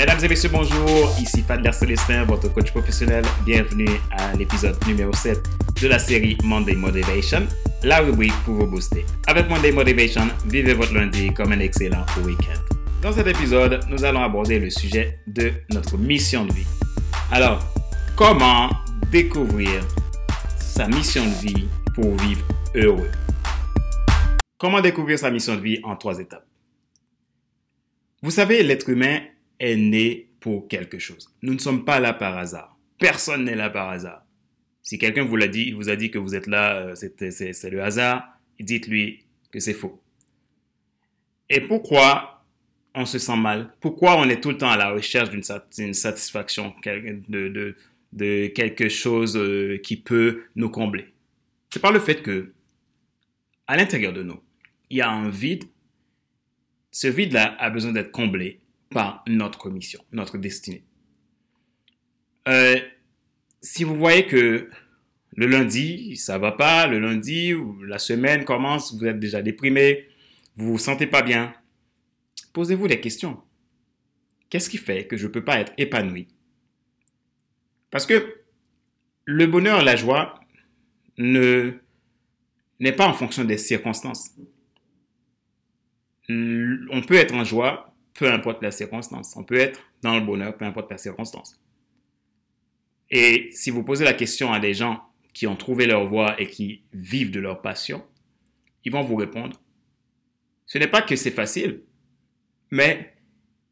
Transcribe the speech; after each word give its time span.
Mesdames 0.00 0.24
et 0.24 0.28
messieurs, 0.28 0.48
bonjour. 0.50 1.14
Ici 1.20 1.42
Fadler 1.42 1.72
Célestin, 1.72 2.24
votre 2.24 2.50
coach 2.50 2.70
professionnel. 2.70 3.22
Bienvenue 3.44 4.00
à 4.10 4.34
l'épisode 4.34 4.74
numéro 4.86 5.12
7 5.12 5.38
de 5.78 5.88
la 5.88 5.98
série 5.98 6.38
Monday 6.42 6.74
Motivation, 6.74 7.46
la 7.82 8.00
rubrique 8.00 8.32
pour 8.46 8.54
vous 8.54 8.66
booster. 8.66 9.04
Avec 9.26 9.50
Monday 9.50 9.72
Motivation, 9.72 10.22
vivez 10.46 10.72
votre 10.72 10.94
lundi 10.94 11.34
comme 11.34 11.52
un 11.52 11.60
excellent 11.60 12.06
week-end. 12.24 12.58
Dans 13.02 13.12
cet 13.12 13.26
épisode, 13.26 13.80
nous 13.90 14.02
allons 14.02 14.22
aborder 14.22 14.58
le 14.58 14.70
sujet 14.70 15.18
de 15.26 15.52
notre 15.68 15.98
mission 15.98 16.46
de 16.46 16.54
vie. 16.54 16.66
Alors, 17.30 17.62
comment 18.16 18.70
découvrir 19.12 19.86
sa 20.56 20.88
mission 20.88 21.26
de 21.26 21.46
vie 21.46 21.68
pour 21.94 22.16
vivre 22.16 22.46
heureux? 22.74 23.10
Comment 24.56 24.80
découvrir 24.80 25.18
sa 25.18 25.30
mission 25.30 25.56
de 25.56 25.60
vie 25.60 25.78
en 25.82 25.94
trois 25.94 26.18
étapes? 26.20 26.46
Vous 28.22 28.30
savez, 28.30 28.62
l'être 28.62 28.88
humain 28.88 29.20
est 29.60 29.76
né 29.76 30.30
pour 30.40 30.66
quelque 30.66 30.98
chose. 30.98 31.32
Nous 31.42 31.54
ne 31.54 31.58
sommes 31.58 31.84
pas 31.84 32.00
là 32.00 32.12
par 32.12 32.36
hasard. 32.36 32.76
Personne 32.98 33.44
n'est 33.44 33.54
là 33.54 33.70
par 33.70 33.90
hasard. 33.90 34.24
Si 34.82 34.98
quelqu'un 34.98 35.24
vous 35.24 35.36
l'a 35.36 35.46
dit, 35.46 35.72
vous 35.72 35.90
a 35.90 35.96
dit 35.96 36.10
que 36.10 36.18
vous 36.18 36.34
êtes 36.34 36.46
là, 36.46 36.78
euh, 36.78 36.94
c'est 36.94 37.70
le 37.70 37.82
hasard, 37.82 38.26
dites-lui 38.58 39.24
que 39.52 39.60
c'est 39.60 39.74
faux. 39.74 40.02
Et 41.48 41.60
pourquoi 41.60 42.44
on 42.94 43.04
se 43.04 43.18
sent 43.18 43.36
mal? 43.36 43.72
Pourquoi 43.80 44.16
on 44.16 44.28
est 44.28 44.40
tout 44.40 44.50
le 44.50 44.56
temps 44.56 44.70
à 44.70 44.76
la 44.76 44.90
recherche 44.90 45.30
d'une 45.30 45.94
satisfaction, 45.94 46.74
de, 46.84 47.76
de, 48.12 48.46
quelque 48.48 48.88
chose 48.88 49.36
euh, 49.36 49.78
qui 49.82 49.96
peut 49.96 50.44
nous 50.56 50.70
combler? 50.70 51.12
C'est 51.72 51.80
par 51.80 51.92
le 51.92 52.00
fait 52.00 52.22
que, 52.22 52.52
à 53.66 53.76
l'intérieur 53.76 54.12
de 54.12 54.22
nous, 54.22 54.40
il 54.88 54.96
y 54.96 55.00
a 55.02 55.10
un 55.10 55.28
vide. 55.28 55.64
Ce 56.90 57.06
vide-là 57.06 57.54
a 57.58 57.70
besoin 57.70 57.92
d'être 57.92 58.10
comblé 58.10 58.60
par 58.90 59.24
notre 59.26 59.70
mission, 59.70 60.04
notre 60.12 60.36
destinée. 60.38 60.84
Euh, 62.48 62.76
si 63.62 63.84
vous 63.84 63.94
voyez 63.94 64.26
que 64.26 64.68
le 65.36 65.46
lundi, 65.46 66.16
ça 66.16 66.38
va 66.38 66.52
pas, 66.52 66.86
le 66.86 66.98
lundi, 66.98 67.54
la 67.82 67.98
semaine 67.98 68.44
commence, 68.44 68.94
vous 68.94 69.06
êtes 69.06 69.20
déjà 69.20 69.42
déprimé, 69.42 70.08
vous 70.56 70.72
vous 70.72 70.78
sentez 70.78 71.06
pas 71.06 71.22
bien, 71.22 71.54
posez-vous 72.52 72.88
des 72.88 73.00
questions. 73.00 73.40
Qu'est-ce 74.48 74.68
qui 74.68 74.78
fait 74.78 75.06
que 75.06 75.16
je 75.16 75.26
ne 75.26 75.32
peux 75.32 75.44
pas 75.44 75.60
être 75.60 75.72
épanoui? 75.78 76.26
Parce 77.90 78.06
que 78.06 78.40
le 79.24 79.46
bonheur, 79.46 79.82
la 79.84 79.94
joie 79.94 80.40
ne 81.16 81.74
n'est 82.80 82.92
pas 82.92 83.06
en 83.06 83.14
fonction 83.14 83.44
des 83.44 83.58
circonstances. 83.58 84.30
On 86.28 87.02
peut 87.06 87.14
être 87.14 87.34
en 87.34 87.44
joie 87.44 87.89
peu 88.14 88.30
importe 88.30 88.62
la 88.62 88.70
circonstance. 88.70 89.34
On 89.36 89.44
peut 89.44 89.58
être 89.58 89.80
dans 90.02 90.14
le 90.14 90.24
bonheur, 90.24 90.56
peu 90.56 90.64
importe 90.64 90.90
la 90.90 90.98
circonstance. 90.98 91.60
Et 93.10 93.50
si 93.52 93.70
vous 93.70 93.82
posez 93.82 94.04
la 94.04 94.12
question 94.12 94.52
à 94.52 94.60
des 94.60 94.74
gens 94.74 95.02
qui 95.32 95.46
ont 95.46 95.56
trouvé 95.56 95.86
leur 95.86 96.06
voie 96.06 96.40
et 96.40 96.46
qui 96.46 96.82
vivent 96.92 97.30
de 97.30 97.40
leur 97.40 97.60
passion, 97.62 98.04
ils 98.84 98.92
vont 98.92 99.02
vous 99.02 99.16
répondre. 99.16 99.60
Ce 100.66 100.78
n'est 100.78 100.86
pas 100.86 101.02
que 101.02 101.16
c'est 101.16 101.30
facile, 101.30 101.82
mais 102.70 103.14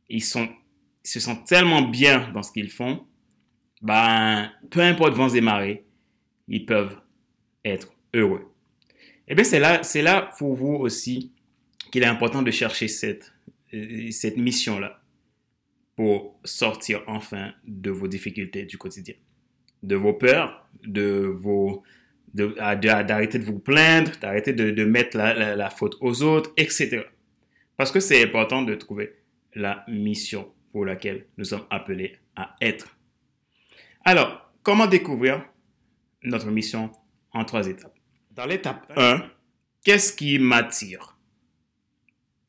ils, 0.08 0.22
se 0.22 1.20
sentent 1.20 1.46
tellement 1.46 1.82
bien 1.82 2.30
dans 2.32 2.42
ce 2.42 2.52
qu'ils 2.52 2.70
font, 2.70 3.06
ben, 3.80 4.50
peu 4.70 4.80
importe 4.80 5.14
vents 5.14 5.28
et 5.28 5.40
marées, 5.40 5.84
ils 6.48 6.66
peuvent 6.66 7.00
être 7.64 7.92
heureux. 8.14 8.52
Et 9.28 9.32
eh 9.32 9.34
bien, 9.34 9.44
c'est 9.44 9.60
là, 9.60 9.82
c'est 9.82 10.02
là 10.02 10.30
pour 10.38 10.54
vous 10.54 10.74
aussi 10.74 11.32
qu'il 11.92 12.02
est 12.02 12.06
important 12.06 12.42
de 12.42 12.50
chercher 12.50 12.88
cette 12.88 13.32
cette 14.10 14.36
mission-là 14.36 15.00
pour 15.96 16.38
sortir 16.44 17.02
enfin 17.06 17.52
de 17.66 17.90
vos 17.90 18.08
difficultés 18.08 18.64
du 18.64 18.78
quotidien, 18.78 19.14
de 19.82 19.96
vos 19.96 20.14
peurs, 20.14 20.68
de 20.84 21.26
vos 21.26 21.82
d'arrêter 22.34 23.38
de, 23.38 23.44
vous 23.44 23.58
plaindre, 23.58 24.12
d'arrêter 24.20 24.52
de, 24.52 24.84
mettre 24.84 25.16
la, 25.16 25.56
la, 25.56 25.70
faute 25.70 25.96
aux 26.00 26.22
autres, 26.22 26.52
etc. 26.56 27.02
Parce 27.76 27.90
que 27.90 28.00
c'est 28.00 28.22
important 28.22 28.62
de 28.62 28.74
trouver 28.74 29.14
la 29.54 29.84
mission 29.88 30.52
pour 30.72 30.84
laquelle 30.84 31.26
nous 31.36 31.44
sommes 31.44 31.64
appelés 31.70 32.16
à 32.36 32.54
être. 32.60 32.96
Alors, 34.04 34.52
comment 34.62 34.86
découvrir 34.86 35.44
notre 36.22 36.50
mission 36.50 36.92
en 37.32 37.44
trois 37.44 37.66
étapes? 37.66 37.96
Dans 38.30 38.46
l'étape 38.46 38.92
1, 38.96 39.22
qu'est-ce 39.84 40.12
qui 40.12 40.38
m'attire? 40.38 41.18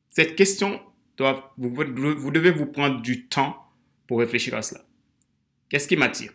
Cette 0.08 0.36
question 0.36 0.80
vous, 1.56 2.30
devez 2.30 2.50
vous 2.50 2.66
prendre 2.66 3.00
du 3.00 3.26
temps 3.26 3.56
pour 4.06 4.20
réfléchir 4.20 4.54
à 4.54 4.62
cela. 4.62 4.84
Qu'est-ce 5.68 5.88
qui 5.88 5.96
m'attire? 5.96 6.32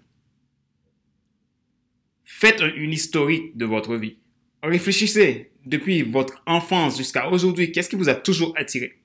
Faites 2.23 2.61
une 2.75 2.91
historique 2.91 3.55
de 3.57 3.65
votre 3.65 3.95
vie. 3.95 4.17
Réfléchissez 4.63 5.51
depuis 5.65 6.01
votre 6.01 6.41
enfance 6.45 6.97
jusqu'à 6.97 7.29
aujourd'hui. 7.29 7.71
Qu'est-ce 7.71 7.89
qui 7.89 7.95
vous 7.95 8.09
a 8.09 8.15
toujours 8.15 8.53
attiré? 8.57 9.01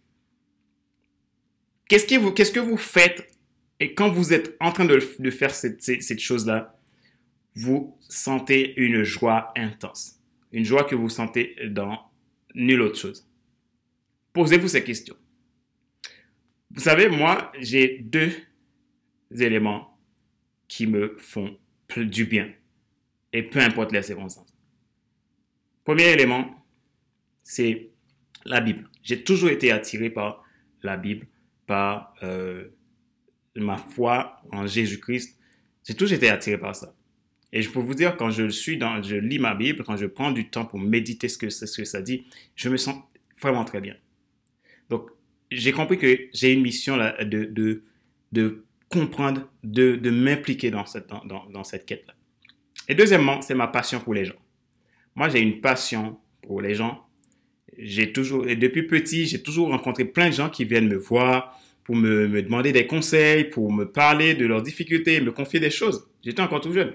Qu'est-ce 1.89 2.53
que 2.53 2.61
vous 2.61 2.77
faites 2.77 3.31
et 3.81 3.95
quand 3.95 4.11
vous 4.11 4.35
êtes 4.35 4.57
en 4.61 4.73
train 4.73 4.85
de, 4.85 5.31
faire 5.31 5.55
cette, 5.55 6.21
chose-là, 6.21 6.79
vous 7.55 7.97
sentez 8.09 8.75
une 8.77 9.03
joie 9.03 9.53
intense. 9.57 10.21
Une 10.53 10.65
joie 10.65 10.85
que 10.85 10.95
vous 10.95 11.09
sentez 11.09 11.57
dans 11.69 11.99
nulle 12.55 12.83
autre 12.83 12.99
chose. 12.99 13.27
Posez-vous 14.35 14.69
ces 14.69 14.85
questions. 14.85 15.17
Vous 16.73 16.81
savez, 16.81 17.09
moi, 17.09 17.53
j'ai 17.59 17.99
deux 17.99 18.31
éléments 19.39 19.99
qui 20.69 20.87
me 20.87 21.17
font 21.19 21.59
du 21.97 22.25
bien, 22.25 22.53
et 23.33 23.43
peu 23.43 23.59
importe 23.59 23.93
les 23.93 24.03
circonstances. 24.03 24.55
Premier 25.85 26.13
élément, 26.13 26.65
c'est 27.43 27.91
la 28.45 28.61
Bible. 28.61 28.89
J'ai 29.03 29.25
toujours 29.25 29.51
été 29.51 29.73
attiré 29.73 30.11
par 30.11 30.45
la 30.83 30.97
Bible, 30.97 31.27
par 31.67 32.15
euh, 32.23 32.69
ma 33.57 33.77
foi 33.77 34.41
en 34.53 34.67
Jésus-Christ. 34.67 35.39
J'ai 35.85 35.95
toujours 35.95 36.17
été 36.17 36.29
attiré 36.29 36.59
par 36.59 36.77
ça. 36.77 36.95
Et 37.53 37.63
je 37.63 37.71
peux 37.71 37.81
vous 37.81 37.95
dire, 37.95 38.17
quand 38.17 38.31
je 38.31 38.49
suis 38.49 38.79
dans, 38.79 39.03
je 39.03 39.17
lis 39.17 39.41
ma 39.41 39.55
Bible, 39.55 39.83
quand 39.83 39.97
je 39.97 40.07
prends 40.07 40.31
du 40.31 40.49
temps 40.49 40.65
pour 40.65 40.79
méditer 40.79 41.29
ce 41.29 41.37
que, 41.37 41.51
ce 41.51 41.65
que 41.65 41.85
ça 41.85 42.01
dit, 42.01 42.27
je 42.55 42.69
me 42.69 42.77
sens 42.77 43.03
vraiment 43.41 43.65
très 43.65 43.81
bien. 43.81 43.97
Donc, 44.89 45.11
j'ai 45.51 45.73
compris 45.73 45.99
que 45.99 46.29
j'ai 46.33 46.53
une 46.53 46.63
mission 46.63 46.97
là, 46.97 47.25
de, 47.25 47.45
de, 48.33 48.65
comprendre, 48.89 49.49
de, 49.65 49.97
de 49.97 50.11
m'impliquer 50.11 50.71
dans 50.71 50.87
cette, 50.87 51.09
dans, 51.09 51.47
dans 51.47 51.65
cette 51.65 51.87
quête-là. 51.87 52.15
Et 52.89 52.95
deuxièmement, 52.95 53.41
c'est 53.43 53.55
ma 53.55 53.69
passion 53.69 54.01
pour 54.01 54.15
les 54.15 54.25
gens. 54.25 54.39
Moi, 55.15 55.29
j'ai 55.29 55.41
une 55.41 55.61
passion 55.61 56.19
pour 56.43 56.61
les 56.61 56.75
gens. 56.75 57.07
J'ai 57.79 58.13
toujours, 58.13 58.45
depuis 58.45 58.87
petit, 58.87 59.27
j'ai 59.27 59.43
toujours 59.43 59.69
rencontré 59.69 60.05
plein 60.05 60.29
de 60.29 60.35
gens 60.35 60.51
qui 60.51 60.65
viennent 60.65 60.89
me 60.89 60.97
voir 60.97 61.59
pour 61.85 61.97
me 61.97 62.43
demander 62.43 62.73
des 62.73 62.87
conseils, 62.87 63.45
pour 63.45 63.73
me 63.73 63.85
parler 63.85 64.35
de 64.35 64.47
leurs 64.47 64.63
difficultés, 64.63 65.21
me 65.21 65.33
confier 65.33 65.61
des 65.61 65.71
choses. 65.71 66.09
J'étais 66.23 66.43
encore 66.43 66.61
tout 66.61 66.73
jeune. 66.73 66.95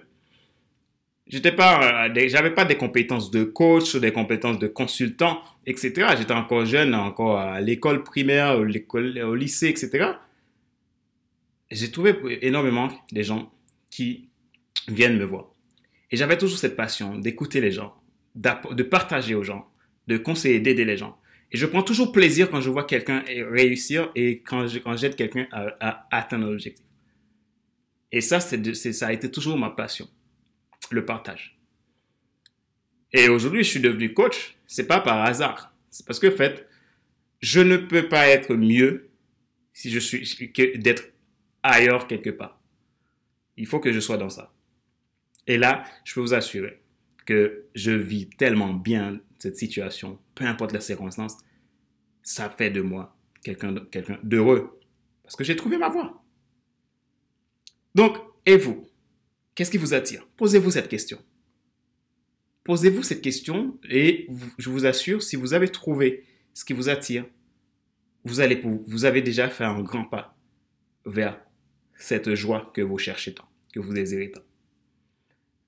J'étais 1.27 1.51
pas, 1.51 2.07
euh, 2.07 2.27
j'avais 2.27 2.51
pas 2.53 2.65
des 2.65 2.75
compétences 2.75 3.31
de 3.31 3.43
coach, 3.43 3.95
des 3.95 4.11
compétences 4.11 4.59
de 4.59 4.67
consultant, 4.67 5.41
etc. 5.65 6.09
J'étais 6.17 6.33
encore 6.33 6.65
jeune, 6.65 6.93
encore 6.93 7.39
à 7.39 7.59
l'école 7.61 8.03
primaire, 8.03 8.61
l'école, 8.63 9.17
au 9.19 9.33
lycée, 9.33 9.67
etc. 9.67 10.11
J'ai 11.71 11.89
trouvé 11.89 12.15
énormément 12.41 12.89
des 13.11 13.23
gens 13.23 13.51
qui 13.89 14.29
viennent 14.87 15.17
me 15.17 15.25
voir. 15.25 15.47
Et 16.11 16.17
j'avais 16.17 16.37
toujours 16.37 16.59
cette 16.59 16.75
passion 16.75 17.17
d'écouter 17.17 17.59
les 17.59 17.71
gens, 17.71 17.95
de 18.35 18.83
partager 18.83 19.33
aux 19.33 19.43
gens, 19.43 19.67
de 20.07 20.17
conseiller, 20.17 20.59
d'aider 20.59 20.85
les 20.85 20.97
gens. 20.97 21.17
Et 21.51 21.57
je 21.57 21.65
prends 21.65 21.81
toujours 21.81 22.11
plaisir 22.11 22.51
quand 22.51 22.61
je 22.61 22.69
vois 22.69 22.83
quelqu'un 22.83 23.23
réussir 23.49 24.11
et 24.13 24.41
quand 24.41 24.67
j'aide 24.67 25.15
quelqu'un 25.15 25.47
à, 25.51 25.73
à, 25.79 26.07
atteindre 26.11 26.45
l'objectif. 26.51 26.85
Et 28.11 28.21
ça, 28.21 28.39
c'est, 28.39 28.93
ça 28.93 29.07
a 29.07 29.13
été 29.13 29.31
toujours 29.31 29.57
ma 29.57 29.71
passion 29.71 30.07
le 30.91 31.05
partage. 31.05 31.57
Et 33.11 33.29
aujourd'hui, 33.29 33.63
je 33.63 33.69
suis 33.69 33.79
devenu 33.79 34.13
coach, 34.13 34.57
c'est 34.67 34.87
pas 34.87 34.99
par 34.99 35.23
hasard. 35.23 35.73
C'est 35.89 36.05
parce 36.05 36.19
que, 36.19 36.27
en 36.27 36.35
fait, 36.35 36.67
je 37.41 37.61
ne 37.61 37.77
peux 37.77 38.09
pas 38.09 38.27
être 38.27 38.53
mieux 38.55 39.09
si 39.73 39.91
je 39.91 39.99
suis, 39.99 40.51
que 40.51 40.77
d'être 40.77 41.03
ailleurs 41.63 42.07
quelque 42.07 42.29
part. 42.29 42.59
Il 43.57 43.67
faut 43.67 43.79
que 43.79 43.91
je 43.91 43.99
sois 43.99 44.17
dans 44.17 44.29
ça. 44.29 44.53
Et 45.47 45.57
là, 45.57 45.83
je 46.03 46.13
peux 46.13 46.21
vous 46.21 46.33
assurer 46.33 46.81
que 47.25 47.65
je 47.75 47.91
vis 47.91 48.29
tellement 48.29 48.73
bien 48.73 49.19
cette 49.39 49.57
situation, 49.57 50.19
peu 50.33 50.45
importe 50.45 50.71
la 50.71 50.81
circonstance, 50.81 51.37
ça 52.23 52.49
fait 52.49 52.71
de 52.71 52.81
moi 52.81 53.15
quelqu'un 53.43 53.75
quelqu'un 53.91 54.19
d'heureux. 54.23 54.79
Parce 55.23 55.35
que 55.35 55.43
j'ai 55.43 55.55
trouvé 55.55 55.77
ma 55.77 55.89
voie. 55.89 56.23
Donc, 57.93 58.17
et 58.45 58.57
vous? 58.57 58.87
Qu'est-ce 59.55 59.71
qui 59.71 59.77
vous 59.77 59.93
attire? 59.93 60.27
Posez-vous 60.35 60.71
cette 60.71 60.89
question. 60.89 61.17
Posez-vous 62.65 63.03
cette 63.03 63.21
question 63.21 63.79
et 63.89 64.27
je 64.57 64.69
vous 64.69 64.85
assure, 64.85 65.23
si 65.23 65.37
vous 65.37 65.53
avez 65.53 65.69
trouvé 65.69 66.25
ce 66.53 66.65
qui 66.65 66.73
vous 66.73 66.89
attire, 66.89 67.25
vous, 68.25 68.39
avez 68.41 69.21
déjà 69.21 69.49
fait 69.49 69.63
un 69.63 69.81
grand 69.81 70.05
pas 70.05 70.35
vers 71.05 71.39
cette 71.95 72.33
joie 72.33 72.71
que 72.73 72.81
vous 72.81 72.97
cherchez 72.97 73.33
tant, 73.33 73.47
que 73.71 73.79
vous 73.79 73.93
désirez 73.93 74.31
tant. 74.31 74.41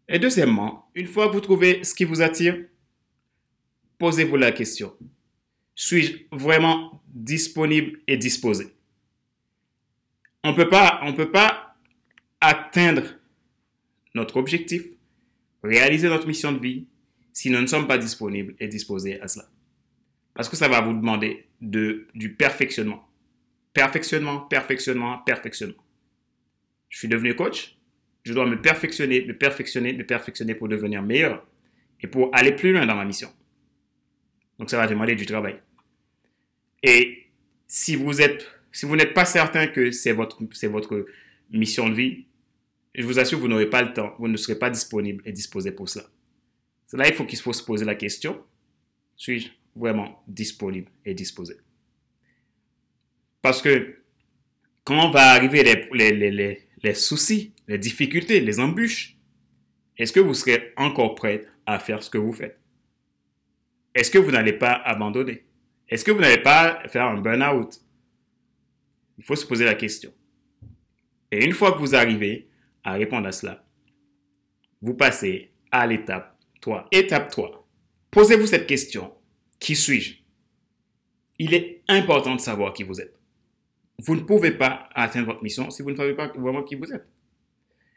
Et 0.09 0.17
deuxièmement, 0.17 0.89
une 0.95 1.07
fois 1.07 1.27
que 1.27 1.33
vous 1.33 1.41
trouvez 1.41 1.83
ce 1.83 1.93
qui 1.93 2.03
vous 2.03 2.21
attire, 2.21 2.57
posez-vous 3.99 4.37
la 4.37 4.51
question. 4.51 4.93
Suis-je 5.75 6.25
vraiment 6.31 7.03
disponible 7.07 7.99
et 8.07 8.17
disposé? 8.17 8.75
On 10.43 10.49
on 10.49 11.13
peut 11.13 11.31
pas 11.31 11.75
atteindre 12.41 13.16
notre 14.17 14.37
objectif, 14.37 14.83
réaliser 15.63 16.09
notre 16.09 16.27
mission 16.27 16.51
de 16.51 16.59
vie 16.59 16.87
si 17.31 17.49
nous 17.49 17.61
ne 17.61 17.67
sommes 17.67 17.87
pas 17.87 17.97
disponibles 17.97 18.55
et 18.59 18.67
disposés 18.67 19.21
à 19.21 19.27
cela. 19.27 19.45
Parce 20.33 20.49
que 20.49 20.55
ça 20.55 20.67
va 20.67 20.81
vous 20.81 20.93
demander 20.93 21.47
de, 21.61 22.07
du 22.13 22.33
perfectionnement. 22.33 23.07
Perfectionnement, 23.73 24.41
perfectionnement, 24.41 25.19
perfectionnement. 25.19 25.83
Je 26.89 26.97
suis 26.99 27.07
devenu 27.07 27.35
coach, 27.35 27.77
je 28.23 28.33
dois 28.33 28.45
me 28.45 28.61
perfectionner, 28.61 29.25
me 29.25 29.37
perfectionner, 29.37 29.93
me 29.93 30.05
perfectionner 30.05 30.55
pour 30.55 30.67
devenir 30.67 31.01
meilleur 31.01 31.45
et 32.01 32.07
pour 32.07 32.29
aller 32.33 32.51
plus 32.51 32.71
loin 32.71 32.85
dans 32.85 32.95
ma 32.95 33.05
mission. 33.05 33.29
Donc 34.59 34.69
ça 34.69 34.77
va 34.77 34.87
demander 34.87 35.15
du 35.15 35.25
travail. 35.25 35.59
Et 36.83 37.25
si 37.67 37.95
vous 37.95 38.21
êtes, 38.21 38.47
si 38.71 38.85
vous 38.85 38.95
n'êtes 38.95 39.13
pas 39.13 39.25
certain 39.25 39.67
que 39.67 39.91
c'est 39.91 40.13
votre, 40.13 40.39
c'est 40.51 40.67
votre 40.67 41.05
mission 41.49 41.89
de 41.89 41.95
vie, 41.95 42.26
je 42.97 43.05
vous 43.05 43.19
assure, 43.19 43.39
vous 43.39 43.47
n'aurez 43.47 43.69
pas 43.69 43.83
le 43.83 43.93
temps, 43.93 44.15
vous 44.17 44.27
ne 44.27 44.37
serez 44.37 44.57
pas 44.57 44.69
disponible 44.69 45.21
et 45.25 45.31
disposé 45.31 45.71
pour 45.71 45.87
cela. 45.87 46.05
C'est 46.87 46.97
là 46.97 47.07
il 47.07 47.13
faut 47.13 47.25
qu'il 47.25 47.39
faut 47.39 47.53
se 47.53 47.63
poser 47.63 47.85
la 47.85 47.95
question, 47.95 48.43
suis-je 49.15 49.49
vraiment 49.75 50.23
disponible 50.27 50.91
et 51.05 51.13
disposé? 51.13 51.55
Parce 53.41 53.61
que 53.61 53.99
quand 54.83 55.11
va 55.11 55.31
arriver 55.31 55.63
les, 55.63 56.93
soucis, 56.93 57.53
les 57.67 57.77
difficultés, 57.77 58.39
les 58.39 58.59
embûches, 58.59 59.17
est-ce 59.97 60.13
que 60.13 60.19
vous 60.19 60.33
serez 60.33 60.73
encore 60.77 61.15
prêt 61.15 61.45
à 61.65 61.77
faire 61.77 62.01
ce 62.01 62.09
que 62.09 62.17
vous 62.17 62.33
faites? 62.33 62.59
Est-ce 63.93 64.09
que 64.09 64.17
vous 64.17 64.31
n'allez 64.31 64.53
pas 64.53 64.73
abandonner? 64.73 65.45
Est-ce 65.89 66.03
que 66.03 66.11
vous 66.11 66.19
n'allez 66.19 66.41
pas 66.41 66.81
faire 66.87 67.05
un 67.05 67.19
burn-out? 67.19 67.81
Il 69.17 69.23
faut 69.23 69.35
se 69.35 69.45
poser 69.45 69.65
la 69.65 69.75
question. 69.75 70.13
Et 71.31 71.43
une 71.43 71.53
fois 71.53 71.73
que 71.73 71.79
vous 71.79 71.95
arrivez 71.95 72.46
à 72.87 72.93
répondre 72.93 73.27
à 73.27 73.33
cela, 73.33 73.65
vous 74.81 74.93
passez 74.93 75.51
à 75.71 75.85
l'étape 75.85 76.39
3. 76.61 76.87
Étape 76.93 77.29
3. 77.29 77.67
Posez-vous 78.09 78.47
cette 78.47 78.65
question. 78.65 79.13
Qui 79.59 79.75
suis-je? 79.75 80.15
Il 81.37 81.53
est 81.53 81.81
important 81.89 82.33
de 82.35 82.39
savoir 82.39 82.71
qui 82.71 82.83
vous 82.83 83.01
êtes. 83.01 83.13
Vous 83.99 84.15
ne 84.15 84.21
pouvez 84.21 84.51
pas 84.51 84.87
atteindre 84.95 85.27
votre 85.27 85.43
mission 85.43 85.69
si 85.69 85.81
vous 85.81 85.91
ne 85.91 85.97
savez 85.97 86.13
pas 86.13 86.27
vraiment 86.29 86.63
qui 86.63 86.75
vous 86.75 86.93
êtes. 86.93 87.05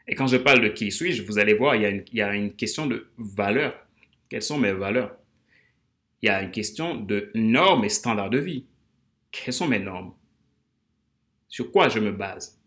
Et 0.07 0.15
quand 0.15 0.27
je 0.27 0.35
parle 0.35 0.59
de 0.59 0.67
qui 0.67 0.91
suis-je, 0.91 1.23
vous 1.23 1.39
allez 1.39 1.53
voir, 1.53 1.77
il 1.77 1.83
y, 1.83 1.85
a 1.85 1.89
une, 1.89 2.03
il 2.11 2.17
y 2.17 2.21
a 2.21 2.35
une 2.35 2.53
question 2.53 2.85
de 2.85 3.07
valeur. 3.17 3.73
Quelles 4.27 4.41
sont 4.41 4.57
mes 4.57 4.73
valeurs? 4.73 5.15
Il 6.21 6.25
y 6.25 6.29
a 6.29 6.41
une 6.41 6.51
question 6.51 6.95
de 6.95 7.31
normes 7.33 7.85
et 7.85 7.89
standards 7.89 8.29
de 8.29 8.39
vie. 8.39 8.65
Quelles 9.31 9.53
sont 9.53 9.67
mes 9.67 9.79
normes? 9.79 10.13
Sur 11.47 11.71
quoi 11.71 11.87
je 11.87 11.99
me 11.99 12.11
base? 12.11 12.60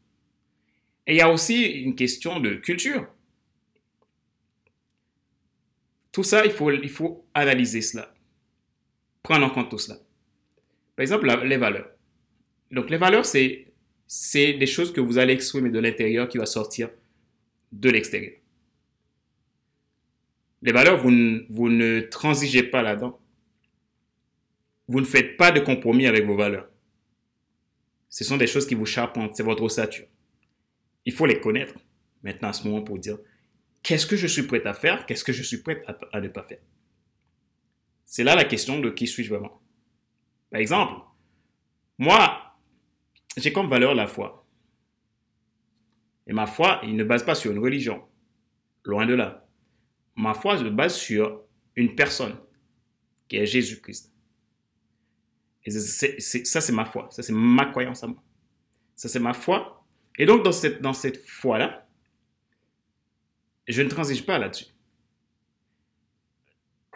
Et 1.06 1.14
il 1.14 1.16
y 1.16 1.20
a 1.20 1.30
aussi 1.30 1.64
une 1.64 1.94
question 1.94 2.40
de 2.40 2.54
culture. 2.54 3.06
Tout 6.12 6.22
ça, 6.22 6.44
il 6.44 6.52
faut, 6.52 7.26
analyser 7.34 7.82
cela. 7.82 8.14
Prendre 9.22 9.46
en 9.46 9.50
compte 9.50 9.70
tout 9.70 9.78
cela. 9.78 9.98
Par 10.96 11.02
exemple, 11.02 11.26
les 11.44 11.56
valeurs. 11.56 11.90
Donc, 12.70 12.88
les 12.88 12.96
valeurs, 12.96 13.26
c'est, 13.26 13.66
c'est 14.06 14.54
des 14.54 14.66
choses 14.66 14.92
que 14.92 15.00
vous 15.00 15.18
allez 15.18 15.32
exprimer 15.32 15.70
de 15.70 15.78
l'intérieur 15.78 16.28
qui 16.28 16.38
va 16.38 16.46
sortir 16.46 16.90
de 17.72 17.90
l'extérieur. 17.90 18.34
Les 20.62 20.72
valeurs, 20.72 20.98
vous 20.98 21.10
ne, 21.10 21.40
vous 21.50 21.68
ne 21.68 22.00
transigez 22.00 22.62
pas 22.62 22.82
là-dedans. 22.82 23.20
Vous 24.88 25.00
ne 25.00 25.04
faites 25.04 25.36
pas 25.36 25.50
de 25.50 25.60
compromis 25.60 26.06
avec 26.06 26.24
vos 26.24 26.36
valeurs. 26.36 26.68
Ce 28.08 28.22
sont 28.22 28.36
des 28.36 28.46
choses 28.46 28.66
qui 28.66 28.74
vous 28.74 28.86
charpentent, 28.86 29.36
c'est 29.36 29.42
votre 29.42 29.62
ossature. 29.62 30.06
Il 31.04 31.12
faut 31.12 31.26
les 31.26 31.40
connaître 31.40 31.74
maintenant 32.22 32.48
à 32.48 32.52
ce 32.52 32.66
moment 32.66 32.82
pour 32.82 32.98
dire 32.98 33.18
qu'est-ce 33.82 34.06
que 34.06 34.16
je 34.16 34.26
suis 34.26 34.44
prêt 34.44 34.66
à 34.66 34.74
faire, 34.74 35.06
qu'est-ce 35.06 35.24
que 35.24 35.32
je 35.32 35.42
suis 35.42 35.58
prêt 35.58 35.82
à, 36.12 36.20
ne 36.20 36.28
pas 36.28 36.42
faire? 36.42 36.60
C'est 38.04 38.24
là 38.24 38.34
la 38.34 38.44
question 38.44 38.80
de 38.80 38.90
qui 38.90 39.06
suis-je 39.06 39.30
vraiment. 39.30 39.60
Par 40.50 40.60
exemple, 40.60 41.02
moi, 41.98 42.56
j'ai 43.36 43.52
comme 43.52 43.68
valeur 43.68 43.94
la 43.94 44.06
foi. 44.06 44.46
Et 46.26 46.32
ma 46.32 46.46
foi, 46.46 46.80
il 46.84 46.96
ne 46.96 47.04
base 47.04 47.24
pas 47.24 47.34
sur 47.34 47.52
une 47.52 47.58
religion. 47.58 48.02
Loin 48.84 49.06
de 49.06 49.14
là. 49.14 49.46
Ma 50.16 50.34
foi 50.34 50.58
se 50.58 50.64
base 50.64 50.96
sur 50.96 51.42
une 51.76 51.94
personne, 51.94 52.36
qui 53.28 53.36
est 53.36 53.46
Jésus-Christ. 53.46 54.14
Et 55.64 55.70
ça, 55.70 56.60
c'est 56.60 56.72
ma 56.72 56.84
foi. 56.84 57.08
Ça, 57.10 57.22
c'est 57.22 57.32
ma 57.32 57.66
croyance 57.66 58.04
à 58.04 58.06
moi. 58.06 58.22
Ça, 58.94 59.08
c'est 59.08 59.18
ma 59.18 59.34
foi. 59.34 59.83
Et 60.18 60.26
donc, 60.26 60.44
dans 60.44 60.52
cette, 60.52 60.80
dans 60.80 60.92
cette 60.92 61.26
foi-là, 61.26 61.86
je 63.66 63.82
ne 63.82 63.88
transige 63.88 64.24
pas 64.24 64.38
là-dessus. 64.38 64.66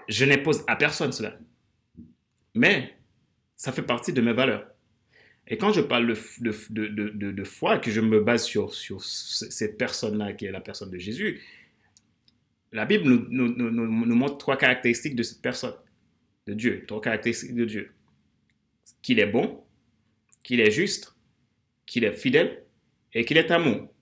Je 0.08 0.24
n'impose 0.24 0.64
à 0.66 0.76
personne 0.76 1.12
cela. 1.12 1.38
Mais 2.54 2.96
ça 3.56 3.72
fait 3.72 3.82
partie 3.82 4.12
de 4.12 4.20
mes 4.20 4.32
valeurs. 4.32 4.68
Et 5.46 5.56
quand 5.56 5.72
je 5.72 5.80
parle 5.80 6.06
de, 6.06 6.52
de, 6.70 6.88
de, 6.88 7.32
de 7.32 7.44
foi, 7.44 7.78
que 7.78 7.90
je 7.90 8.00
me 8.00 8.20
base 8.20 8.44
sur, 8.44 8.74
sur 8.74 9.02
cette 9.02 9.78
personne-là, 9.78 10.34
qui 10.34 10.44
est 10.44 10.50
la 10.50 10.60
personne 10.60 10.90
de 10.90 10.98
Jésus, 10.98 11.40
la 12.72 12.84
Bible 12.84 13.04
nous, 13.08 13.26
nous, 13.30 13.70
nous, 13.70 13.70
nous, 13.70 14.14
montre 14.14 14.36
trois 14.36 14.58
caractéristiques 14.58 15.16
de 15.16 15.22
cette 15.22 15.40
personne, 15.40 15.74
de 16.46 16.52
Dieu, 16.52 16.84
trois 16.86 17.00
caractéristiques 17.00 17.54
de 17.54 17.64
Dieu. 17.64 17.92
Qu'il 19.00 19.18
est 19.20 19.26
bon, 19.26 19.64
qu'il 20.42 20.60
est 20.60 20.70
juste, 20.70 21.14
qu'il 21.86 22.04
est 22.04 22.12
fidèle 22.12 22.64
et 23.18 23.24
qu'il 23.24 23.36
est 23.36 23.50
amour. 23.50 23.92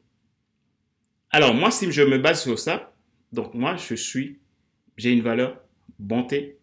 Alors 1.31 1.55
moi, 1.55 1.71
si 1.71 1.91
je 1.91 2.03
me 2.03 2.19
base 2.19 2.43
sur 2.43 2.59
ça, 2.59 2.95
donc 3.33 3.55
moi, 3.55 3.77
je 3.77 3.95
suis, 3.95 4.41
j'ai 4.99 5.11
une 5.11 5.23
valeur 5.23 5.59
bonté, 5.99 6.59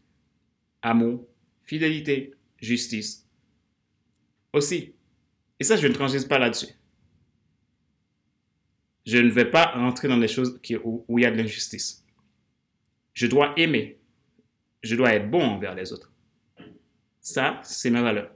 amour, 0.83 1.27
fidélité, 1.63 2.35
justice 2.61 3.27
aussi. 4.53 4.94
Et 5.59 5.63
ça, 5.63 5.77
je 5.77 5.87
ne 5.87 5.94
transige 5.94 6.28
pas 6.28 6.37
là-dessus. 6.37 6.73
Je 9.07 9.18
ne 9.18 9.31
vais 9.31 9.49
pas 9.49 9.71
rentrer 9.71 10.07
dans 10.07 10.19
des 10.19 10.28
choses 10.28 10.59
qui, 10.61 10.75
où, 10.75 11.04
il 11.18 11.23
y 11.23 11.25
a 11.25 11.31
de 11.31 11.37
l'injustice. 11.37 12.06
Je 13.13 13.25
dois 13.25 13.54
aimer. 13.57 13.99
Je 14.83 14.95
dois 14.95 15.16
être 15.16 15.30
bon 15.30 15.42
envers 15.42 15.73
les 15.73 15.92
autres. 15.92 16.13
Ça, 17.19 17.59
c'est 17.63 17.89
ma 17.89 18.04
valeur. 18.04 18.31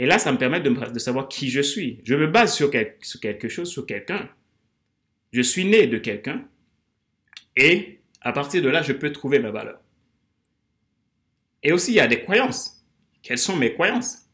Et 0.00 0.06
là, 0.06 0.20
ça 0.20 0.30
me 0.30 0.38
permet 0.38 0.60
de, 0.60 0.98
savoir 1.00 1.26
qui 1.26 1.50
je 1.50 1.60
suis. 1.60 2.00
Je 2.04 2.14
me 2.14 2.28
base 2.28 2.54
sur, 2.54 2.70
sur 3.02 3.20
quelque 3.20 3.48
chose, 3.48 3.68
sur 3.68 3.84
quelqu'un. 3.84 4.30
Je 5.32 5.42
suis 5.42 5.64
né 5.64 5.88
de 5.88 5.98
quelqu'un. 5.98 6.48
Et 7.56 7.98
à 8.20 8.32
partir 8.32 8.62
de 8.62 8.68
là, 8.68 8.80
je 8.80 8.92
peux 8.92 9.10
trouver 9.10 9.40
ma 9.40 9.50
valeur. 9.50 9.80
Et 11.64 11.72
aussi, 11.72 11.90
il 11.90 11.96
y 11.96 12.00
a 12.00 12.06
des 12.06 12.22
croyances. 12.22 12.86
Quelles 13.22 13.38
sont 13.38 13.56
mes 13.56 13.74
croyances? 13.74 14.28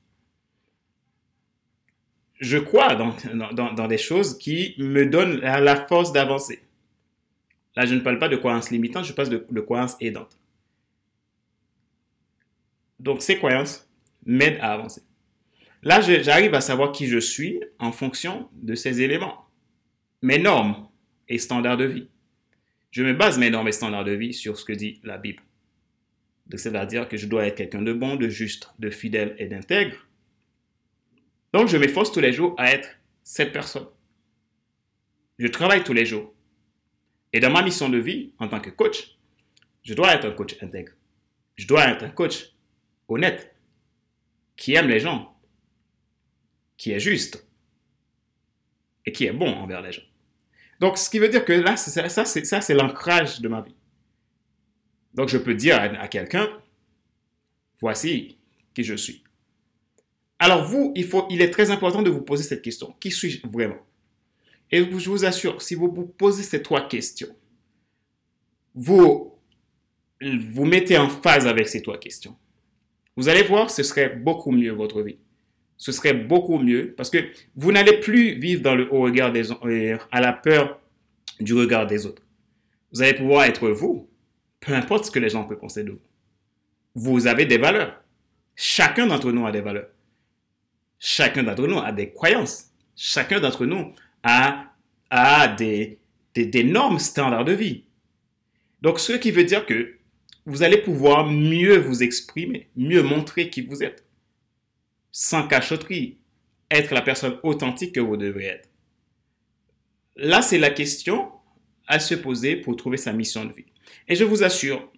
Je 2.40 2.59
crois 2.59 2.94
dans, 2.94 3.16
dans, 3.54 3.73
dans, 3.73 3.88
des 3.88 3.97
choses 3.97 4.37
qui 4.37 4.75
me 4.76 5.06
donnent 5.06 5.40
la, 5.40 5.87
force 5.87 6.12
d'avancer. 6.12 6.61
Là, 7.75 7.87
je 7.87 7.94
ne 7.94 8.00
parle 8.00 8.18
pas 8.18 8.28
de 8.28 8.37
croyances 8.37 8.71
limitantes, 8.71 9.06
je 9.06 9.14
parle 9.14 9.30
de, 9.30 9.47
de 9.50 9.61
croyances 9.62 9.97
aidantes. 9.99 10.37
Donc, 13.00 13.23
ces 13.23 13.38
croyances 13.38 13.88
m'aident 14.26 14.59
à 14.61 14.75
avancer. 14.75 15.00
Là, 15.85 16.00
j'arrive 16.00 16.55
à 16.55 16.62
savoir 16.62 16.93
qui 16.93 17.07
je 17.07 17.19
suis 17.19 17.61
en 17.79 17.93
fonction 17.93 18.49
de 18.55 18.75
ces 18.75 19.03
éléments. 19.03 19.47
Mes 20.23 20.38
normes 20.38 20.88
et 21.29 21.37
standards 21.37 21.76
de 21.76 21.85
vie. 21.85 22.09
Je 22.91 23.03
me 23.03 23.12
base 23.12 23.38
mes 23.38 23.50
normes 23.50 23.69
et 23.69 23.73
standards 23.73 24.05
de 24.05 24.12
vie 24.12 24.33
sur 24.33 24.57
ce 24.57 24.64
que 24.64 24.73
dit 24.73 24.99
la 25.05 25.19
Bible. 25.19 25.43
C'est-à-dire 26.57 27.07
que 27.07 27.19
je 27.19 27.26
dois 27.26 27.47
être 27.47 27.57
quelqu'un 27.57 27.83
de 27.83 27.93
bon, 27.93 28.17
de 28.17 28.31
juste, 28.31 28.71
de 28.79 28.88
fidèle 28.88 29.37
et 29.38 29.47
d'intègre. 29.47 29.97
Donc, 31.53 31.69
je 31.69 31.76
m'efforce 31.76 32.12
tous 32.12 32.21
les 32.21 32.33
jours 32.33 32.55
à 32.57 32.73
être 32.73 32.88
cette 33.23 33.53
personne. 33.53 33.87
Je 35.38 35.49
travaille 35.49 35.85
tous 35.85 35.93
les 35.93 36.07
jours. 36.07 36.33
Et 37.35 37.41
dans 37.41 37.50
ma 37.50 37.62
mission 37.62 37.91
de 37.91 37.99
vie, 37.99 38.33
en 38.38 38.49
tant 38.49 38.61
que 38.61 38.71
coach, 38.71 39.19
je 39.83 39.93
dois 39.93 40.14
être 40.14 40.26
un 40.26 40.33
coach 40.33 40.57
intègre. 40.62 40.93
Je 41.57 41.67
dois 41.67 41.87
être 41.91 42.05
un 42.05 42.11
coach 42.11 42.55
honnête, 43.09 43.55
qui 44.57 44.75
aime 44.75 44.88
les 44.88 45.00
gens, 45.00 45.34
qui 46.76 46.93
est 46.93 47.00
juste 47.00 47.47
et 49.07 49.12
qui 49.12 49.26
est 49.26 49.33
bon 49.33 49.49
envers 49.49 49.83
les 49.83 49.93
gens. 49.93 50.02
Donc, 50.81 50.99
ce 50.99 51.09
qui 51.09 51.19
veut 51.19 51.28
dire 51.28 51.45
que 51.45 51.52
là, 51.52 51.76
ça, 51.76 52.09
ça 52.09 52.25
c'est 52.61 52.75
l'ancrage 52.75 53.40
de 53.40 53.49
ma 53.49 53.61
vie. 53.61 53.75
Donc, 55.14 55.28
je 55.28 55.38
peux 55.38 55.54
dire 55.54 55.81
à, 55.81 56.09
quelqu'un, 56.09 56.49
voici 57.81 58.38
qui 58.75 58.83
je 58.83 58.95
suis. 58.95 59.23
Alors 60.38 60.64
vous, 60.64 60.93
il, 60.97 61.04
faut, 61.04 61.26
il 61.31 61.40
est 61.40 61.50
très 61.50 61.71
important 61.71 62.02
de 62.02 62.11
vous 62.11 62.23
poser 62.23 62.43
cette 62.43 62.62
question. 62.62 62.95
Qui 63.00 63.12
suis-je 63.12 63.47
vraiment? 63.47 63.78
Et 64.71 64.78
je 64.78 65.09
vous 65.09 65.25
assure, 65.25 65.62
si 65.62 65.76
vous 65.76 65.90
vous 65.93 66.07
posez 66.07 66.43
ces 66.43 66.61
trois 66.61 66.88
questions, 66.88 67.35
vous 68.75 69.38
vous 70.21 70.64
mettez 70.64 70.99
en 70.99 71.09
phase 71.09 71.47
avec 71.47 71.69
ces 71.69 71.83
trois 71.83 71.99
questions. 71.99 72.37
Vous 73.16 73.28
allez 73.28 73.43
voir, 73.43 73.71
ce 73.71 73.83
serait 73.83 74.16
beaucoup 74.16 74.50
mieux 74.50 74.73
votre 74.73 75.02
vie. 75.02 75.19
Ce 75.76 75.93
serait 75.93 76.14
beaucoup 76.14 76.59
mieux 76.59 76.95
parce 76.97 77.11
que 77.11 77.19
vous 77.57 77.73
n'allez 77.73 77.99
plus 78.00 78.35
vivre 78.35 78.62
dans 78.62 78.75
le 78.75 78.93
haut 78.93 79.02
regard 79.02 79.33
des 79.33 79.52
à 80.11 80.21
la 80.21 80.33
peur 80.33 80.81
du 81.40 81.54
regard 81.54 81.87
des 81.87 82.07
autres. 82.07 82.23
Vous 82.93 83.02
allez 83.02 83.14
pouvoir 83.14 83.45
être 83.45 83.69
vous, 83.69 84.09
peu 84.61 84.73
importe 84.73 85.07
ce 85.07 85.11
que 85.11 85.19
les 85.19 85.31
gens 85.31 85.45
peuvent 85.45 85.59
penser 85.59 85.83
de 85.83 85.90
vous. 85.90 86.00
Vous 86.95 87.26
avez 87.26 87.45
des 87.45 87.59
valeurs. 87.59 88.00
Chacun 88.54 89.07
d'entre 89.07 89.33
nous 89.33 89.47
a 89.47 89.50
des 89.50 89.61
valeurs. 89.61 89.88
Chacun 91.00 91.43
d'entre 91.43 91.66
nous 91.66 91.78
a 91.78 91.90
des 91.90 92.11
croyances. 92.11 92.71
Chacun 92.97 93.40
d'entre 93.40 93.66
nous 93.66 93.93
a, 94.23 94.73
a 95.11 95.49
des, 95.49 95.99
des 96.35 96.64
normes 96.64 97.00
standards 97.00 97.45
de 97.45 97.52
vie. 97.52 97.85
Donc, 98.81 99.00
ce 99.00 99.12
qui 99.14 99.33
veut 99.33 99.45
dire 99.45 99.66
que 99.66 99.97
vous 100.47 100.62
allez 100.62 100.78
pouvoir 100.78 101.26
mieux 101.26 101.78
vous 101.78 102.02
exprimer, 102.02 102.69
mieux 102.76 103.02
montrer 103.02 103.50
qui 103.50 103.62
vous 103.62 103.83
êtes, 103.83 104.03
sans 105.16 105.47
cachotterie, 105.47 106.18
être 106.73 106.92
la 106.92 107.00
personne 107.00 107.38
authentique 107.44 107.94
que 107.94 108.00
vous 108.00 108.16
devez 108.16 108.47
être. 108.47 108.68
Là, 110.16 110.42
c'est 110.42 110.59
la 110.59 110.71
question 110.71 111.30
à 111.87 112.00
se 112.00 112.16
poser 112.16 112.56
pour 112.56 112.75
trouver 112.75 112.97
sa 112.97 113.12
mission 113.12 113.44
de 113.44 113.52
vie. 113.52 113.66
Et 114.09 114.16
je 114.16 114.25
vous 114.25 114.42
assure, 114.42 114.90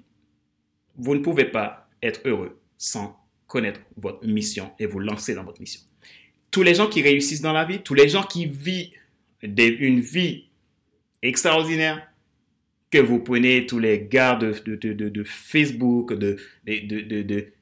vous 0.96 1.14
ne 1.14 1.20
pouvez 1.20 1.44
pas 1.44 1.90
être 2.02 2.23
heureux 2.25 2.58
sans 2.78 3.23
connaître 3.46 3.80
votre 3.99 4.26
mission 4.26 4.73
et 4.78 4.87
vous 4.87 5.00
lancer 5.00 5.35
dans 5.35 5.44
votre 5.44 5.61
mission. 5.61 5.82
Tous 6.50 6.62
les 6.62 6.75
gens 6.75 6.88
qui 6.88 7.02
réussissent 7.02 7.42
dans 7.42 7.52
la 7.52 7.66
vie, 7.66 7.82
tous 7.82 7.92
les 7.92 8.08
gens 8.08 8.23
qui 8.23 8.46
vivent 8.46 8.92
une 9.42 10.00
vie 10.00 10.49
extraordinaire, 11.20 12.11
que 12.90 12.99
vous 12.99 13.18
prenez 13.18 13.66
tous 13.66 13.80
les 13.80 14.06
gars 14.06 14.37
de, 14.37 14.52
de, 14.64 15.25
Facebook, 15.25 16.14
de, 16.14 16.38
de, 16.64 17.52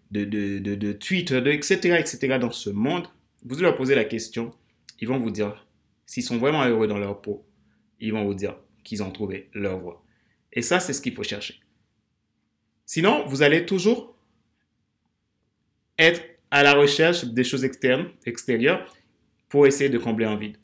Twitter, 0.92 1.42
etc., 1.52 1.96
etc., 1.98 2.38
dans 2.38 2.50
ce 2.50 2.70
monde, 2.70 3.08
vous 3.44 3.60
leur 3.60 3.76
poser 3.76 3.94
la 3.94 4.04
question, 4.04 4.50
ils 5.00 5.08
vont 5.08 5.18
vous 5.18 5.30
dire, 5.30 5.66
s'ils 6.06 6.22
sont 6.22 6.38
vraiment 6.38 6.64
heureux 6.64 6.86
dans 6.86 6.98
leur 6.98 7.20
peau, 7.20 7.46
ils 8.00 8.12
vont 8.12 8.24
vous 8.24 8.34
dire 8.34 8.56
qu'ils 8.84 9.02
ont 9.02 9.10
trouvé 9.10 9.48
leur 9.54 9.78
voie. 9.78 10.04
Et 10.52 10.62
ça, 10.62 10.80
c'est 10.80 10.92
ce 10.92 11.00
qu'il 11.00 11.14
faut 11.14 11.22
chercher. 11.22 11.60
Sinon, 12.86 13.24
vous 13.26 13.42
allez 13.42 13.66
toujours 13.66 14.16
être 15.98 16.22
à 16.50 16.62
la 16.62 16.74
recherche 16.74 17.24
des 17.24 17.44
choses 17.44 17.64
externes, 17.64 18.08
extérieures, 18.26 18.94
pour 19.48 19.66
essayer 19.66 19.90
de 19.90 19.98
combler 19.98 20.26
un 20.26 20.36
vide. 20.36 20.56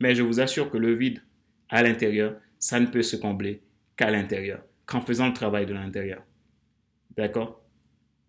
Mais 0.00 0.14
je 0.14 0.22
vous 0.22 0.40
assure 0.40 0.70
que 0.70 0.78
le 0.78 0.94
vide 0.94 1.22
à 1.68 1.82
l'intérieur, 1.82 2.36
ça 2.58 2.80
ne 2.80 2.86
peut 2.86 3.02
se 3.02 3.16
combler 3.16 3.62
qu'à 3.96 4.10
l'intérieur, 4.10 4.62
qu'en 4.86 5.00
faisant 5.00 5.28
le 5.28 5.32
travail 5.32 5.66
de 5.66 5.74
l'intérieur. 5.74 6.22
D'accord? 7.16 7.65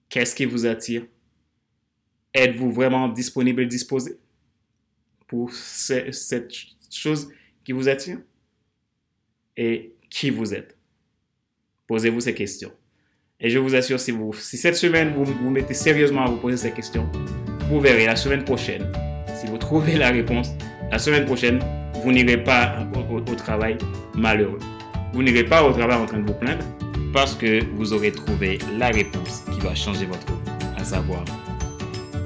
Qu'est-ce 0.10 0.36
qui 0.36 0.46
vous 0.46 0.66
attire? 0.66 1.06
Êtes-vous 2.34 2.72
vraiment 2.72 3.10
disponible 3.10 3.62
et 3.62 3.66
disposé 3.66 4.18
pour 5.28 5.52
cette 5.52 6.54
chose 6.92 7.32
qui 7.64 7.72
vous 7.72 7.90
attire? 7.90 8.20
Et 9.58 9.96
qui 10.10 10.30
vous 10.30 10.54
êtes? 10.54 10.78
Posez-vous 11.88 12.22
ces 12.22 12.34
questions. 12.34 12.72
Et 13.40 13.50
je 13.50 13.60
vous 13.60 13.76
assure, 13.76 14.00
si, 14.00 14.12
vous, 14.12 14.34
si 14.34 14.58
cette 14.58 14.76
semaine 14.76 15.14
vous 15.14 15.26
vous 15.26 15.50
mettez 15.50 15.74
sérieusement 15.74 16.26
à 16.26 16.30
vous 16.30 16.38
poser 16.38 16.58
ces 16.58 16.72
questions, 16.72 17.10
vous 17.70 17.80
verrez 17.80 18.06
la 18.06 18.16
semaine 18.16 18.44
prochaine, 18.44 18.92
si 19.36 19.48
vous 19.48 19.58
trouvez 19.58 19.98
la 19.98 20.10
réponse, 20.10 20.50
la 20.92 21.00
semaine 21.00 21.26
prochaine, 21.26 21.60
vous 22.02 22.12
n'irez 22.12 22.44
pas 22.44 22.88
au 23.10 23.36
travail 23.36 23.78
malheureux. 24.16 24.60
Vous 25.14 25.22
n'irez 25.22 25.44
pas 25.44 25.64
au 25.64 25.74
travail 25.74 25.98
en 25.98 26.06
train 26.06 26.20
de 26.20 26.28
vous 26.28 26.38
plaindre 26.38 26.64
parce 27.14 27.36
que 27.36 27.64
vous 27.76 27.94
aurez 27.94 28.12
trouvé 28.12 28.60
la 28.78 28.88
réponse 28.88 29.44
qui 29.52 29.60
va 29.60 29.74
changer 29.76 30.06
votre 30.06 30.28
vie, 30.28 30.52
à 30.78 30.84
savoir 30.84 31.24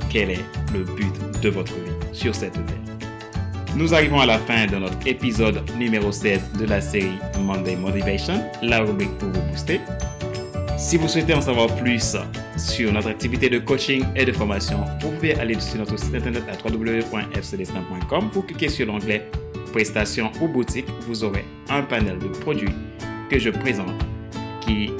quel 0.09 0.31
est 0.31 0.45
le 0.73 0.83
but 0.83 1.13
de 1.41 1.49
votre 1.49 1.73
vie 1.73 1.91
sur 2.11 2.35
cette 2.35 2.53
terre. 2.53 2.81
Nous 3.75 3.93
arrivons 3.93 4.19
à 4.19 4.25
la 4.25 4.37
fin 4.37 4.65
de 4.65 4.75
notre 4.75 4.97
épisode 5.07 5.63
numéro 5.77 6.11
7 6.11 6.57
de 6.59 6.65
la 6.65 6.81
série 6.81 7.17
Monday 7.39 7.75
Motivation, 7.77 8.43
la 8.61 8.81
rubrique 8.81 9.17
pour 9.17 9.29
vous 9.29 9.41
booster. 9.49 9.79
Si 10.77 10.97
vous 10.97 11.07
souhaitez 11.07 11.33
en 11.33 11.41
savoir 11.41 11.73
plus 11.77 12.17
sur 12.57 12.91
notre 12.91 13.09
activité 13.09 13.49
de 13.49 13.59
coaching 13.59 14.03
et 14.15 14.25
de 14.25 14.31
formation, 14.31 14.83
vous 14.99 15.11
pouvez 15.11 15.35
aller 15.35 15.59
sur 15.59 15.77
notre 15.77 15.97
site 15.97 16.15
internet 16.15 16.43
à 16.49 16.67
www.fcdestin.com. 16.67 18.29
Vous 18.33 18.41
cliquez 18.41 18.67
sur 18.67 18.87
l'onglet 18.87 19.29
prestations 19.71 20.31
ou 20.41 20.47
boutique, 20.47 20.87
vous 21.07 21.23
aurez 21.23 21.45
un 21.69 21.81
panel 21.81 22.19
de 22.19 22.27
produits 22.27 22.73
que 23.29 23.39
je 23.39 23.49
présente 23.49 24.10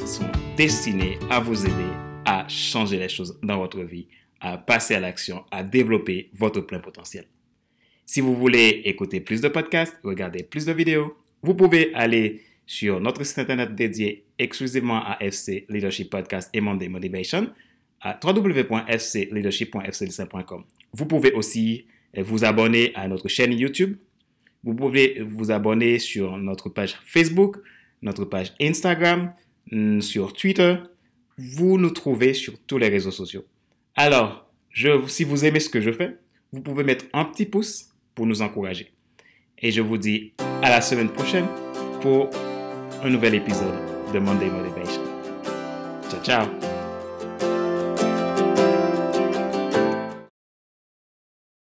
sont 0.05 0.29
destinés 0.57 1.17
à 1.29 1.39
vous 1.39 1.65
aider 1.65 1.91
à 2.25 2.45
changer 2.47 2.97
les 2.97 3.07
choses 3.09 3.39
dans 3.41 3.57
votre 3.57 3.81
vie, 3.81 4.07
à 4.39 4.57
passer 4.57 4.95
à 4.95 4.99
l'action, 4.99 5.43
à 5.51 5.63
développer 5.63 6.29
votre 6.33 6.61
plein 6.61 6.79
potentiel. 6.79 7.25
Si 8.05 8.21
vous 8.21 8.35
voulez 8.35 8.81
écouter 8.85 9.21
plus 9.21 9.41
de 9.41 9.47
podcasts, 9.47 9.99
regarder 10.03 10.43
plus 10.43 10.65
de 10.65 10.73
vidéos, 10.73 11.15
vous 11.41 11.55
pouvez 11.55 11.93
aller 11.93 12.41
sur 12.65 12.99
notre 12.99 13.23
site 13.23 13.39
internet 13.39 13.73
dédié 13.75 14.25
exclusivement 14.37 15.03
à 15.03 15.17
FC 15.19 15.65
Leadership 15.69 16.09
Podcast 16.09 16.49
et 16.53 16.61
Monday 16.61 16.89
Motivation 16.89 17.49
à 18.01 18.19
www.fcleadership.fclc.com. 18.23 20.63
Vous 20.93 21.05
pouvez 21.05 21.31
aussi 21.33 21.85
vous 22.17 22.43
abonner 22.43 22.91
à 22.95 23.07
notre 23.07 23.27
chaîne 23.27 23.53
YouTube 23.53 23.95
vous 24.63 24.75
pouvez 24.75 25.21
vous 25.21 25.51
abonner 25.51 25.97
sur 25.97 26.37
notre 26.37 26.69
page 26.69 26.99
Facebook, 27.05 27.57
notre 28.01 28.25
page 28.25 28.53
Instagram, 28.61 29.33
sur 29.99 30.33
Twitter. 30.33 30.75
Vous 31.37 31.77
nous 31.77 31.91
trouvez 31.91 32.33
sur 32.33 32.53
tous 32.67 32.77
les 32.77 32.89
réseaux 32.89 33.11
sociaux. 33.11 33.45
Alors, 33.95 34.51
si 35.07 35.23
vous 35.23 35.45
aimez 35.45 35.59
ce 35.59 35.69
que 35.69 35.81
je 35.81 35.91
fais, 35.91 36.17
vous 36.51 36.61
pouvez 36.61 36.83
mettre 36.83 37.05
un 37.13 37.25
petit 37.25 37.45
pouce 37.45 37.89
pour 38.15 38.25
nous 38.25 38.41
encourager. 38.41 38.91
Et 39.59 39.71
je 39.71 39.81
vous 39.81 39.97
dis 39.97 40.33
à 40.61 40.69
la 40.69 40.81
semaine 40.81 41.09
prochaine 41.09 41.47
pour 42.01 42.29
un 43.03 43.09
nouvel 43.09 43.35
épisode 43.35 43.75
de 44.13 44.19
Monday 44.19 44.49
Motivation. 44.49 45.03
Ciao, 46.09 46.23
ciao. 46.23 46.70